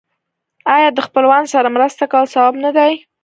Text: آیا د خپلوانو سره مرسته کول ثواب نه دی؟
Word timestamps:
آیا 0.75 0.89
د 0.93 0.99
خپلوانو 1.07 1.51
سره 1.53 1.73
مرسته 1.75 2.03
کول 2.11 2.25
ثواب 2.33 2.55
نه 2.63 2.71
دی؟ 2.77 2.93